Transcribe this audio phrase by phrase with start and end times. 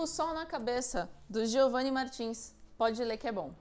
[0.00, 2.54] O Sol na Cabeça, do Giovanni Martins.
[2.78, 3.52] Pode ler que é bom.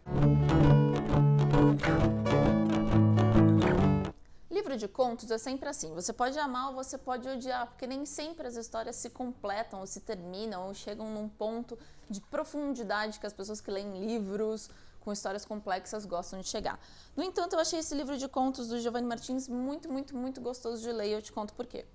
[4.49, 5.94] Livro de contos é sempre assim.
[5.94, 9.86] Você pode amar ou você pode odiar, porque nem sempre as histórias se completam ou
[9.86, 11.78] se terminam ou chegam num ponto
[12.10, 14.69] de profundidade que as pessoas que leem livros
[15.01, 16.80] com histórias complexas gostam de chegar.
[17.17, 20.81] No entanto, eu achei esse livro de contos do Giovanni Martins muito, muito, muito gostoso
[20.81, 21.85] de ler e eu te conto por quê.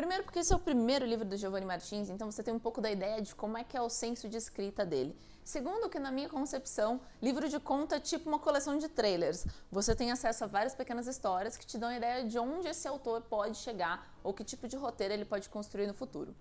[0.00, 2.80] Primeiro, porque esse é o primeiro livro do Giovanni Martins, então você tem um pouco
[2.80, 5.14] da ideia de como é que é o senso de escrita dele.
[5.44, 9.46] Segundo, que na minha concepção, livro de conta é tipo uma coleção de trailers.
[9.70, 12.88] Você tem acesso a várias pequenas histórias que te dão a ideia de onde esse
[12.88, 16.34] autor pode chegar ou que tipo de roteiro ele pode construir no futuro.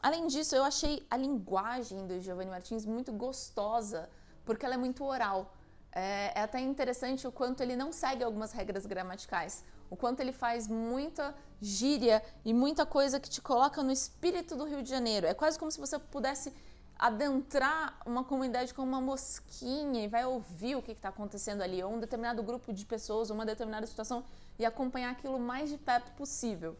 [0.00, 4.08] Além disso, eu achei a linguagem do Giovanni Martins muito gostosa,
[4.44, 5.52] porque ela é muito oral.
[5.92, 10.32] É, é até interessante o quanto ele não segue algumas regras gramaticais o quanto ele
[10.32, 15.26] faz muita gíria e muita coisa que te coloca no espírito do Rio de Janeiro.
[15.26, 16.50] É quase como se você pudesse
[16.98, 21.92] adentrar uma comunidade com uma mosquinha e vai ouvir o que está acontecendo ali, ou
[21.92, 24.24] um determinado grupo de pessoas, uma determinada situação,
[24.58, 26.74] e acompanhar aquilo mais de perto possível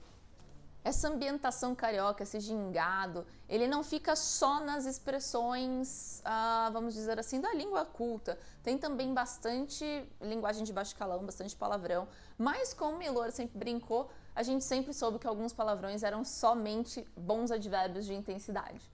[0.85, 7.41] essa ambientação carioca, esse gingado, ele não fica só nas expressões, ah, vamos dizer assim,
[7.41, 8.39] da língua culta.
[8.63, 9.85] Tem também bastante
[10.21, 12.09] linguagem de baixo calão, bastante palavrão.
[12.37, 17.51] Mas como Milor sempre brincou, a gente sempre soube que alguns palavrões eram somente bons
[17.51, 18.91] advérbios de intensidade.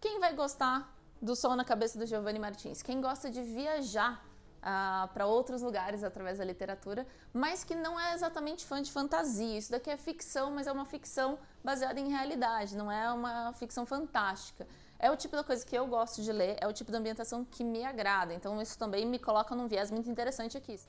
[0.00, 2.82] Quem vai gostar do som na cabeça do Giovanni Martins?
[2.82, 4.24] Quem gosta de viajar
[4.66, 9.56] uh, para outros lugares através da literatura, mas que não é exatamente fã de fantasia.
[9.56, 13.86] Isso daqui é ficção, mas é uma ficção baseada em realidade, não é uma ficção
[13.86, 14.66] fantástica.
[14.98, 17.44] É o tipo da coisa que eu gosto de ler, é o tipo de ambientação
[17.44, 18.34] que me agrada.
[18.34, 20.80] Então isso também me coloca num viés muito interessante aqui.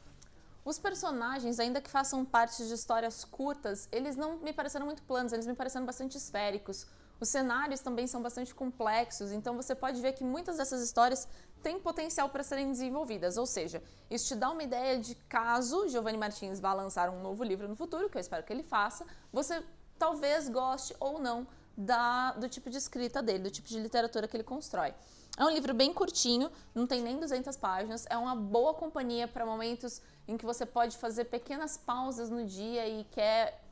[0.65, 5.31] Os personagens, ainda que façam parte de histórias curtas, eles não me pareceram muito planos,
[5.31, 6.85] eles me pareceram bastante esféricos.
[7.19, 11.27] Os cenários também são bastante complexos, então você pode ver que muitas dessas histórias
[11.61, 13.37] têm potencial para serem desenvolvidas.
[13.37, 17.43] Ou seja, isso te dá uma ideia de caso Giovanni Martins vá lançar um novo
[17.43, 19.63] livro no futuro, que eu espero que ele faça, você
[19.97, 24.35] talvez goste ou não da, do tipo de escrita dele, do tipo de literatura que
[24.35, 24.93] ele constrói.
[25.37, 29.45] É um livro bem curtinho, não tem nem 200 páginas, é uma boa companhia para
[29.45, 33.63] momentos em que você pode fazer pequenas pausas no dia e quer,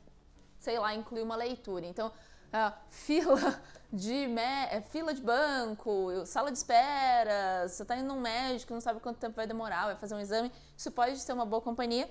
[0.60, 1.84] sei lá, incluir uma leitura.
[1.84, 2.12] Então,
[2.56, 3.60] uh, fila
[3.92, 9.00] de é, fila de banco, sala de espera, você está indo num médico, não sabe
[9.00, 12.10] quanto tempo vai demorar, vai fazer um exame, isso pode ser uma boa companhia.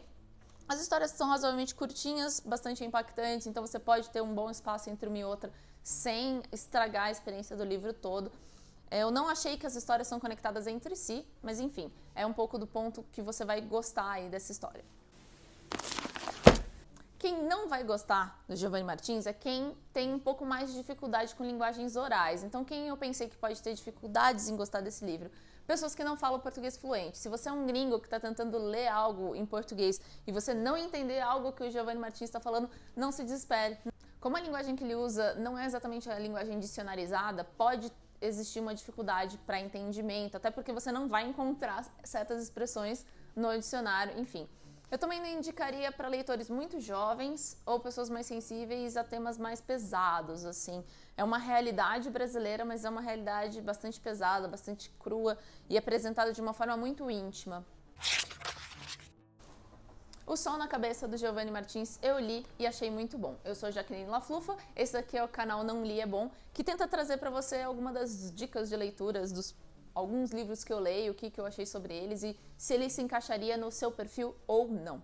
[0.68, 5.08] As histórias são razoavelmente curtinhas, bastante impactantes, então você pode ter um bom espaço entre
[5.08, 5.52] uma e outra
[5.84, 8.32] sem estragar a experiência do livro todo.
[8.90, 12.34] É, eu não achei que as histórias são conectadas entre si, mas enfim, é um
[12.34, 14.84] pouco do ponto que você vai gostar aí dessa história.
[17.26, 21.34] Quem não vai gostar do Giovanni Martins é quem tem um pouco mais de dificuldade
[21.34, 22.44] com linguagens orais.
[22.44, 25.32] Então, quem eu pensei que pode ter dificuldades em gostar desse livro?
[25.66, 27.18] Pessoas que não falam português fluente.
[27.18, 30.78] Se você é um gringo que está tentando ler algo em português e você não
[30.78, 33.76] entender algo que o Giovanni Martins está falando, não se desespere.
[34.20, 38.76] Como a linguagem que ele usa não é exatamente a linguagem dicionarizada, pode existir uma
[38.76, 43.04] dificuldade para entendimento, até porque você não vai encontrar certas expressões
[43.36, 44.48] no dicionário, enfim.
[44.92, 49.60] Eu também não indicaria para leitores muito jovens ou pessoas mais sensíveis a temas mais
[49.60, 50.84] pesados, assim.
[51.18, 55.38] É uma realidade brasileira, mas é uma realidade bastante pesada, bastante crua
[55.70, 57.66] e apresentada de uma forma muito íntima.
[60.28, 63.38] O Sol na Cabeça do Giovanni Martins eu li e achei muito bom.
[63.44, 66.88] Eu sou Jaqueline Laflufa, esse daqui é o canal Não Li é Bom, que tenta
[66.88, 69.56] trazer para você alguma das dicas de leituras dos
[69.96, 72.90] alguns livros que eu leio, o que, que eu achei sobre eles e se ele
[72.90, 75.02] se encaixaria no seu perfil ou não.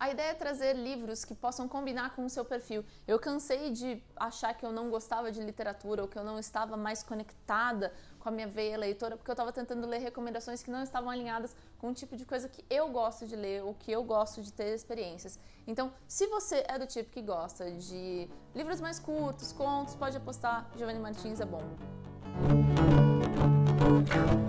[0.00, 2.84] A ideia é trazer livros que possam combinar com o seu perfil.
[3.06, 6.76] Eu cansei de achar que eu não gostava de literatura ou que eu não estava
[6.76, 10.84] mais conectada com a minha veia leitora, porque eu estava tentando ler recomendações que não
[10.84, 14.04] estavam alinhadas com o tipo de coisa que eu gosto de ler ou que eu
[14.04, 15.36] gosto de ter experiências.
[15.66, 20.70] Então, se você é do tipo que gosta de livros mais curtos, contos, pode apostar,
[20.76, 22.77] Giovanni Martins é bom.
[24.08, 24.47] Thank you.